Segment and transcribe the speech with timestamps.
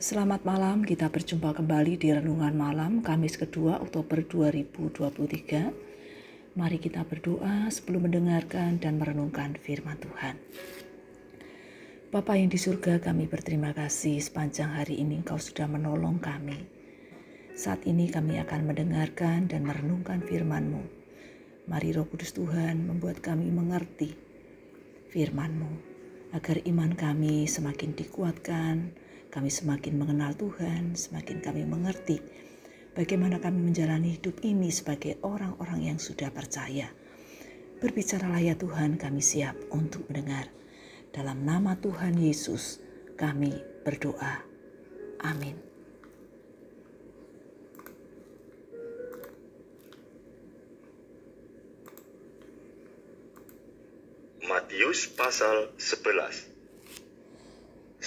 [0.00, 6.56] Selamat malam, kita berjumpa kembali di Renungan Malam Kamis kedua Oktober 2023.
[6.56, 10.40] Mari kita berdoa sebelum mendengarkan dan merenungkan firman Tuhan.
[12.08, 16.56] Bapa yang di surga kami berterima kasih sepanjang hari ini Engkau sudah menolong kami.
[17.52, 20.80] Saat ini kami akan mendengarkan dan merenungkan firman-Mu.
[21.68, 24.16] Mari roh kudus Tuhan membuat kami mengerti
[25.12, 25.92] firman-Mu.
[26.32, 28.96] Agar iman kami semakin dikuatkan,
[29.30, 32.18] kami semakin mengenal Tuhan, semakin kami mengerti
[32.98, 36.90] bagaimana kami menjalani hidup ini sebagai orang-orang yang sudah percaya.
[37.78, 40.50] Berbicaralah ya Tuhan, kami siap untuk mendengar.
[41.14, 42.82] Dalam nama Tuhan Yesus,
[43.14, 43.54] kami
[43.86, 44.42] berdoa.
[45.22, 45.56] Amin.
[54.44, 56.49] Matius pasal 11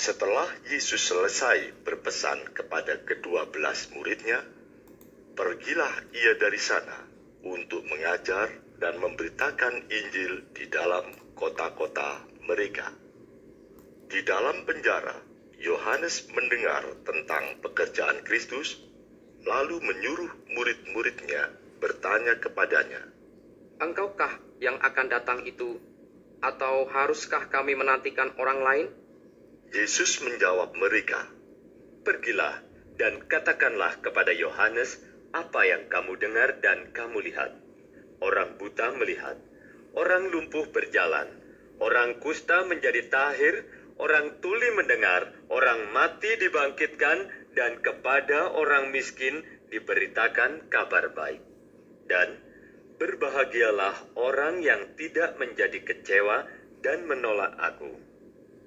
[0.03, 4.43] setelah Yesus selesai berpesan kepada kedua belas muridnya,
[5.31, 7.07] pergilah ia dari sana
[7.47, 8.51] untuk mengajar
[8.83, 11.07] dan memberitakan Injil di dalam
[11.39, 12.91] kota-kota mereka.
[14.11, 15.15] Di dalam penjara,
[15.63, 18.83] Yohanes mendengar tentang pekerjaan Kristus,
[19.47, 21.47] lalu menyuruh murid-muridnya
[21.79, 23.07] bertanya kepadanya,
[23.79, 25.79] Engkaukah yang akan datang itu,
[26.43, 28.87] atau haruskah kami menantikan orang lain?
[29.73, 31.33] Yesus menjawab mereka,
[32.05, 32.61] "Pergilah
[33.01, 35.01] dan katakanlah kepada Yohanes
[35.33, 37.57] apa yang kamu dengar dan kamu lihat.
[38.21, 39.33] Orang buta melihat,
[39.97, 41.25] orang lumpuh berjalan,
[41.81, 43.65] orang kusta menjadi tahir,
[43.97, 49.41] orang tuli mendengar, orang mati dibangkitkan, dan kepada orang miskin
[49.73, 51.41] diberitakan kabar baik.
[52.05, 52.37] Dan
[53.01, 56.45] berbahagialah orang yang tidak menjadi kecewa
[56.85, 58.12] dan menolak Aku."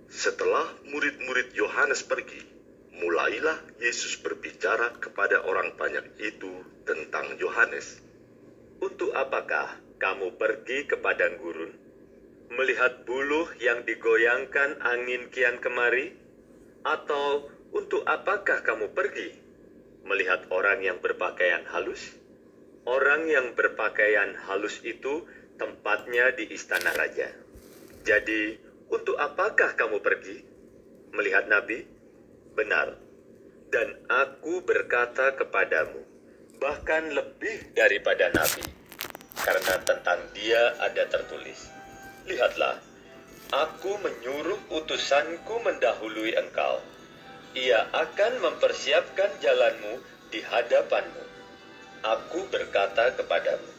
[0.07, 2.39] Setelah murid-murid Yohanes pergi,
[2.95, 7.99] mulailah Yesus berbicara kepada orang banyak itu tentang Yohanes.
[8.79, 11.75] Untuk apakah kamu pergi ke padang gurun?
[12.55, 16.15] Melihat buluh yang digoyangkan angin kian kemari?
[16.87, 19.35] Atau untuk apakah kamu pergi?
[20.07, 22.15] Melihat orang yang berpakaian halus?
[22.87, 25.27] Orang yang berpakaian halus itu
[25.59, 27.27] tempatnya di istana raja.
[28.07, 30.39] Jadi, untuk apakah kamu pergi?
[31.11, 31.83] Melihat Nabi?
[32.55, 32.95] Benar.
[33.67, 36.01] Dan aku berkata kepadamu,
[36.63, 38.63] bahkan lebih daripada Nabi.
[39.37, 41.71] Karena tentang dia ada tertulis.
[42.27, 42.79] Lihatlah,
[43.55, 46.83] aku menyuruh utusanku mendahului engkau.
[47.55, 51.25] Ia akan mempersiapkan jalanmu di hadapanmu.
[52.07, 53.71] Aku berkata kepadamu,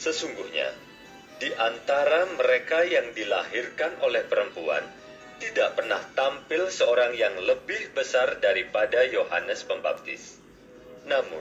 [0.00, 0.89] sesungguhnya
[1.40, 4.84] di antara mereka yang dilahirkan oleh perempuan,
[5.40, 10.36] tidak pernah tampil seorang yang lebih besar daripada Yohanes Pembaptis.
[11.08, 11.40] Namun,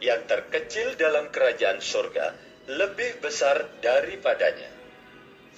[0.00, 2.32] yang terkecil dalam kerajaan surga
[2.72, 4.72] lebih besar daripadanya.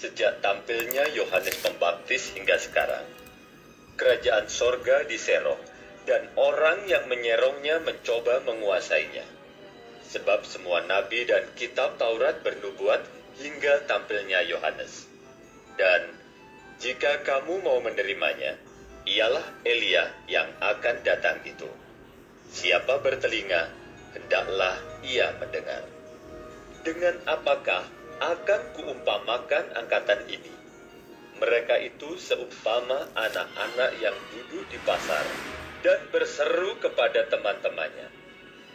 [0.03, 3.07] Sejak tampilnya Yohanes Pembaptis hingga sekarang,
[3.95, 5.63] kerajaan surga diserong
[6.11, 9.23] dan orang yang menyerongnya mencoba menguasainya.
[10.11, 15.07] Sebab semua nabi dan kitab Taurat bernubuat hingga tampilnya Yohanes.
[15.79, 16.11] Dan
[16.81, 18.57] jika kamu mau menerimanya,
[19.05, 21.69] ialah Elia yang akan datang itu.
[22.51, 23.69] Siapa bertelinga,
[24.17, 25.85] hendaklah ia mendengar.
[26.81, 27.85] Dengan apakah
[28.21, 30.53] akan kuumpamakan angkatan ini?
[31.37, 35.25] Mereka itu seumpama anak-anak yang duduk di pasar
[35.85, 38.09] dan berseru kepada teman-temannya.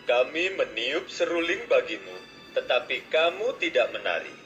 [0.06, 2.18] Kami meniup seruling bagimu,
[2.54, 4.45] tetapi kamu tidak menari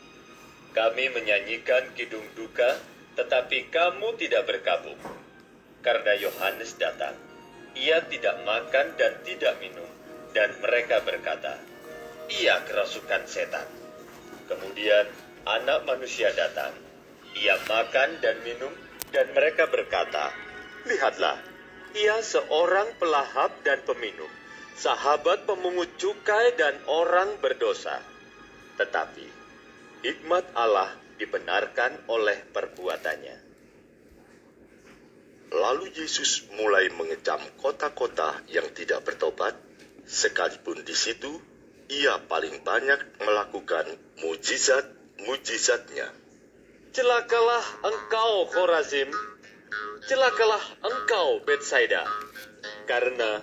[0.71, 2.77] kami menyanyikan kidung duka,
[3.17, 4.99] tetapi kamu tidak berkabung.
[5.81, 7.15] Karena Yohanes datang,
[7.73, 9.87] ia tidak makan dan tidak minum,
[10.35, 11.57] dan mereka berkata,
[12.29, 13.65] ia kerasukan setan.
[14.45, 15.09] Kemudian
[15.47, 16.75] anak manusia datang,
[17.33, 18.73] ia makan dan minum,
[19.09, 20.29] dan mereka berkata,
[20.85, 21.37] lihatlah,
[21.97, 24.29] ia seorang pelahap dan peminum,
[24.77, 27.97] sahabat pemungut cukai dan orang berdosa.
[28.77, 29.25] Tetapi
[29.99, 33.37] hikmat Allah dibenarkan oleh perbuatannya.
[35.49, 39.57] Lalu Yesus mulai mengecam kota-kota yang tidak bertobat,
[40.05, 41.41] sekalipun di situ
[41.89, 46.13] ia paling banyak melakukan mujizat-mujizatnya.
[46.93, 49.09] Celakalah engkau Khorazim,
[50.05, 52.05] celakalah engkau Betsaida,
[52.85, 53.41] karena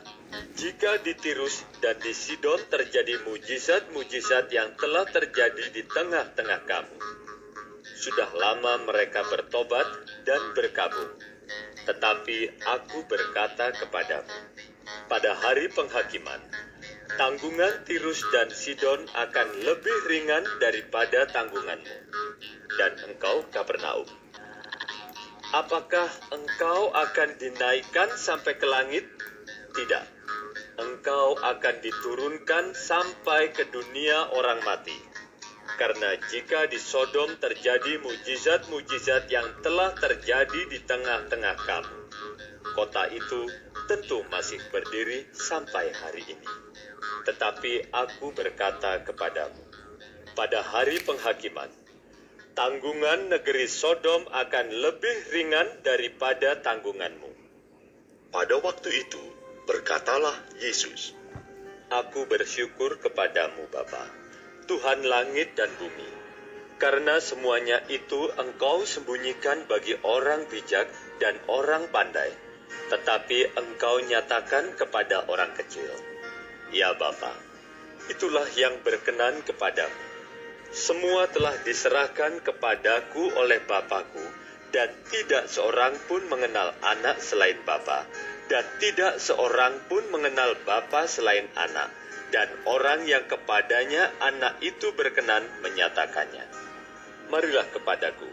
[0.56, 6.96] jika di Tirus dan di Sidon terjadi mujizat-mujizat yang telah terjadi di tengah-tengah kamu,
[7.96, 9.86] sudah lama mereka bertobat
[10.24, 11.12] dan berkabung.
[11.86, 14.34] Tetapi aku berkata kepadamu,
[15.06, 16.42] pada hari penghakiman,
[17.14, 21.96] tanggungan Tirus dan Sidon akan lebih ringan daripada tanggunganmu.
[22.76, 24.08] Dan engkau, Kapernaum,
[25.54, 29.06] apakah engkau akan dinaikkan sampai ke langit?
[29.76, 30.15] Tidak.
[30.76, 34.96] Engkau akan diturunkan sampai ke dunia orang mati.
[35.80, 41.98] Karena jika di Sodom terjadi mujizat-mujizat yang telah terjadi di tengah-tengah kamu,
[42.76, 43.48] kota itu
[43.88, 46.48] tentu masih berdiri sampai hari ini.
[47.24, 49.64] Tetapi aku berkata kepadamu,
[50.36, 51.72] pada hari penghakiman,
[52.52, 57.32] tanggungan negeri Sodom akan lebih ringan daripada tanggunganmu.
[58.32, 59.35] Pada waktu itu,
[59.66, 61.10] berkatalah Yesus,
[61.90, 64.06] Aku bersyukur kepadamu Bapa,
[64.70, 66.06] Tuhan langit dan bumi,
[66.78, 70.86] karena semuanya itu engkau sembunyikan bagi orang bijak
[71.18, 72.30] dan orang pandai,
[72.94, 75.90] tetapi engkau nyatakan kepada orang kecil.
[76.70, 77.34] Ya Bapa,
[78.06, 80.02] itulah yang berkenan kepadamu.
[80.70, 84.22] Semua telah diserahkan kepadaku oleh Bapakku,
[84.70, 88.06] dan tidak seorang pun mengenal anak selain Bapa,
[88.46, 91.90] dan tidak seorang pun mengenal Bapa selain anak,
[92.30, 96.46] dan orang yang kepadanya anak itu berkenan menyatakannya.
[97.26, 98.30] Marilah kepadaku,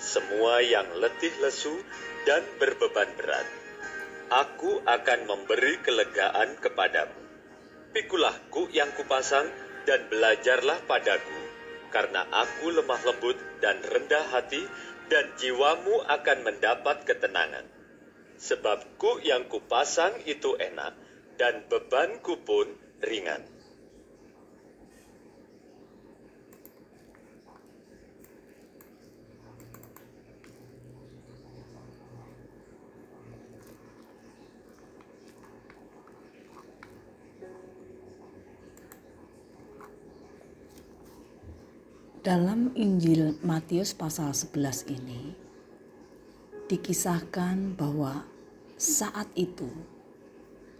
[0.00, 1.76] semua yang letih lesu
[2.24, 3.44] dan berbeban berat.
[4.32, 7.20] Aku akan memberi kelegaan kepadamu.
[7.92, 9.46] Pikulah kuk yang kupasang
[9.84, 11.40] dan belajarlah padaku,
[11.92, 14.64] karena aku lemah lembut dan rendah hati,
[15.12, 17.73] dan jiwamu akan mendapat ketenangan.
[18.34, 20.94] Sebab kuk yang kupasang itu enak,
[21.38, 22.70] dan bebanku pun
[23.02, 23.42] ringan.
[42.24, 45.43] Dalam Injil Matius pasal 11 ini
[46.64, 48.24] dikisahkan bahwa
[48.80, 49.68] saat itu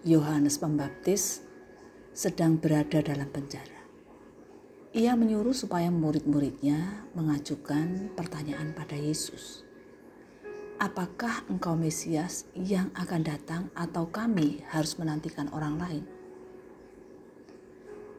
[0.00, 1.44] Yohanes Pembaptis
[2.16, 3.84] sedang berada dalam penjara.
[4.94, 9.66] Ia menyuruh supaya murid-muridnya mengajukan pertanyaan pada Yesus.
[10.80, 16.04] Apakah engkau Mesias yang akan datang atau kami harus menantikan orang lain?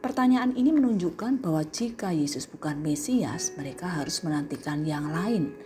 [0.04, 5.56] Pertanyaan ini menunjukkan bahwa jika Yesus bukan Mesias, mereka harus menantikan yang lain,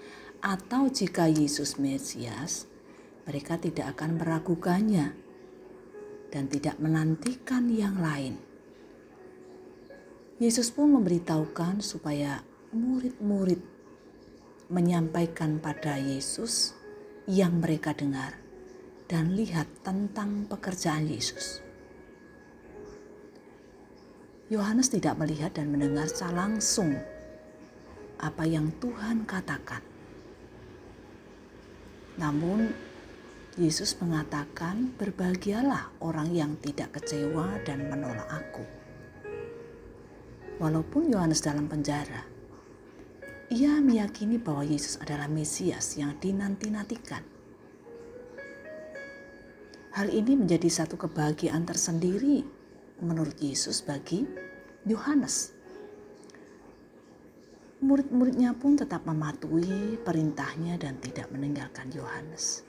[0.41, 2.65] atau jika Yesus Mesias,
[3.29, 5.13] mereka tidak akan meragukannya
[6.33, 8.41] dan tidak menantikan yang lain.
[10.41, 12.41] Yesus pun memberitahukan supaya
[12.73, 13.61] murid-murid
[14.73, 16.73] menyampaikan pada Yesus
[17.29, 18.41] yang mereka dengar
[19.11, 21.61] dan lihat tentang pekerjaan Yesus.
[24.49, 26.97] Yohanes tidak melihat dan mendengar secara langsung
[28.19, 29.90] apa yang Tuhan katakan.
[32.21, 32.69] Namun,
[33.57, 38.63] Yesus mengatakan, "Berbahagialah orang yang tidak kecewa dan menolak Aku."
[40.61, 42.29] Walaupun Yohanes dalam penjara,
[43.49, 47.25] ia meyakini bahwa Yesus adalah Mesias yang dinanti-nantikan.
[49.97, 52.45] Hal ini menjadi satu kebahagiaan tersendiri
[53.03, 54.29] menurut Yesus bagi
[54.85, 55.60] Yohanes.
[57.81, 62.61] Murid-muridnya pun tetap mematuhi perintahnya dan tidak meninggalkan Yohanes.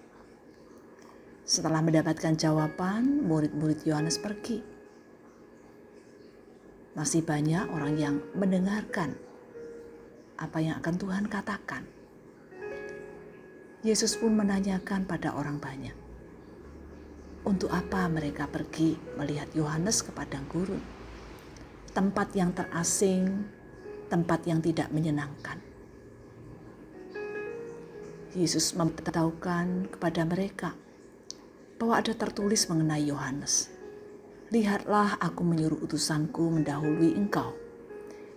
[1.44, 4.63] Setelah mendapatkan jawaban, murid-murid Yohanes pergi.
[6.96, 9.20] Masih banyak orang yang mendengarkan
[10.39, 11.84] apa yang akan Tuhan katakan.
[13.84, 15.98] Yesus pun menanyakan pada orang banyak,
[17.44, 20.80] untuk apa mereka pergi melihat Yohanes ke padang gurun?
[21.91, 23.44] Tempat yang terasing,
[24.12, 25.63] tempat yang tidak menyenangkan.
[28.36, 30.75] Yesus memberitahukan kepada mereka
[31.80, 33.72] bahwa ada tertulis mengenai Yohanes.
[34.51, 37.56] Lihatlah aku menyuruh utusanku mendahului engkau.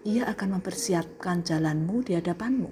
[0.06, 2.70] Ia akan mempersiapkan jalanmu di hadapanmu.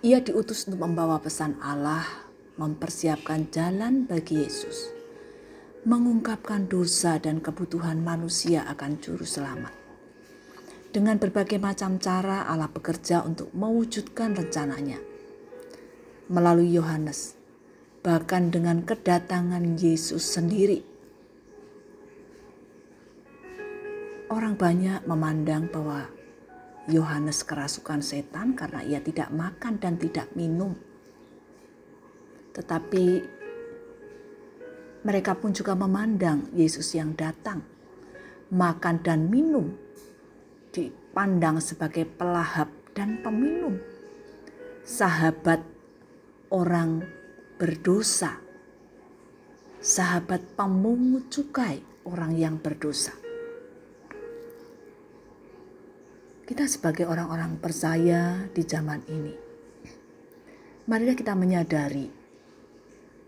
[0.00, 4.90] Ia diutus untuk membawa pesan Allah mempersiapkan jalan bagi Yesus,
[5.86, 9.77] mengungkapkan dosa dan kebutuhan manusia akan juru selamat.
[10.98, 14.98] Dengan berbagai macam cara Allah bekerja untuk mewujudkan rencananya.
[16.26, 17.38] Melalui Yohanes,
[18.02, 20.82] bahkan dengan kedatangan Yesus sendiri.
[24.26, 26.10] Orang banyak memandang bahwa
[26.90, 30.74] Yohanes kerasukan setan karena ia tidak makan dan tidak minum
[32.58, 33.04] Tetapi
[35.06, 37.62] mereka pun juga memandang Yesus yang datang,
[38.50, 39.78] makan dan minum,
[40.72, 43.78] dipandang sebagai pelahap dan peminum,
[44.84, 45.62] sahabat
[46.48, 47.04] orang
[47.58, 48.38] berdosa,
[49.82, 53.12] sahabat pemungut cukai orang yang berdosa.
[56.48, 59.34] Kita sebagai orang-orang percaya di zaman ini,
[60.88, 62.08] marilah kita menyadari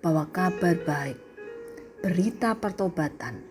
[0.00, 1.18] bahwa kabar baik,
[2.00, 3.49] berita pertobatan,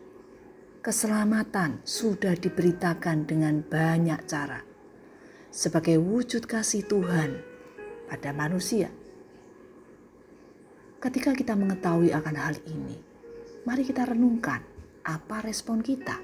[0.89, 4.65] keselamatan sudah diberitakan dengan banyak cara
[5.53, 7.37] sebagai wujud kasih Tuhan
[8.09, 8.89] pada manusia.
[10.97, 12.97] Ketika kita mengetahui akan hal ini,
[13.69, 14.65] mari kita renungkan
[15.05, 16.17] apa respon kita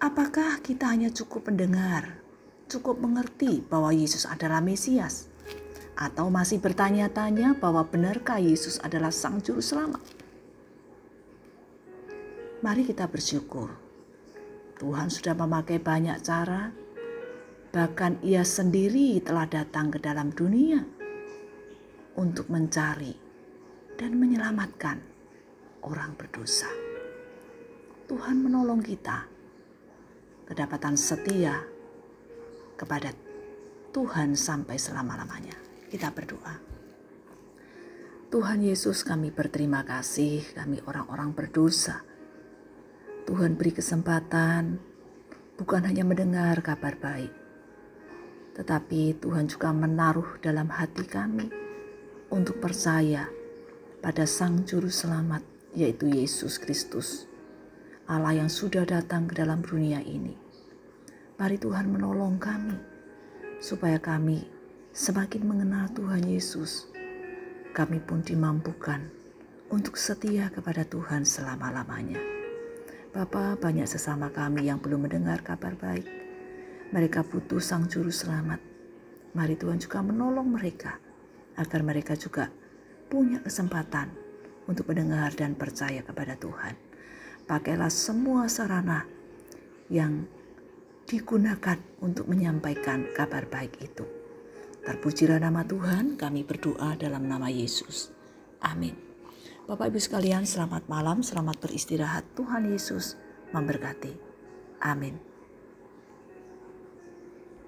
[0.00, 2.18] Apakah kita hanya cukup mendengar,
[2.72, 5.30] cukup mengerti bahwa Yesus adalah Mesias?
[5.92, 10.19] Atau masih bertanya-tanya bahwa benarkah Yesus adalah Sang Juru Selamat?
[12.60, 13.72] Mari kita bersyukur.
[14.76, 16.68] Tuhan sudah memakai banyak cara,
[17.72, 20.84] bahkan Ia sendiri telah datang ke dalam dunia
[22.20, 23.16] untuk mencari
[23.96, 25.00] dan menyelamatkan
[25.88, 26.68] orang berdosa.
[28.04, 29.24] Tuhan menolong kita
[30.44, 31.64] kedapatan setia
[32.76, 33.16] kepada
[33.88, 35.56] Tuhan sampai selama-lamanya.
[35.88, 36.60] Kita berdoa.
[38.28, 42.09] Tuhan Yesus kami berterima kasih, kami orang-orang berdosa.
[43.30, 44.82] Tuhan beri kesempatan
[45.54, 47.30] bukan hanya mendengar kabar baik,
[48.58, 51.46] tetapi Tuhan juga menaruh dalam hati kami
[52.34, 53.30] untuk percaya
[54.02, 55.46] pada Sang Juru Selamat,
[55.78, 57.30] yaitu Yesus Kristus
[58.10, 60.34] Allah yang sudah datang ke dalam dunia ini.
[61.38, 62.74] Mari Tuhan menolong kami
[63.62, 64.42] supaya kami
[64.90, 66.90] semakin mengenal Tuhan Yesus.
[67.78, 69.06] Kami pun dimampukan
[69.70, 72.39] untuk setia kepada Tuhan selama-lamanya.
[73.10, 76.06] Bapa, banyak sesama kami yang belum mendengar kabar baik.
[76.94, 78.62] Mereka butuh Sang Juru Selamat.
[79.34, 80.98] Mari Tuhan juga menolong mereka
[81.58, 82.50] agar mereka juga
[83.10, 84.10] punya kesempatan
[84.70, 86.90] untuk mendengar dan percaya kepada Tuhan
[87.50, 89.02] pakailah semua sarana
[89.90, 90.22] yang
[91.10, 94.06] digunakan untuk menyampaikan kabar baik itu.
[94.86, 98.14] Terpujilah nama Tuhan, kami berdoa dalam nama Yesus.
[98.62, 99.09] Amin.
[99.70, 102.26] Bapak Ibu sekalian, selamat malam, selamat beristirahat.
[102.34, 103.14] Tuhan Yesus
[103.54, 104.10] memberkati.
[104.82, 105.29] Amin.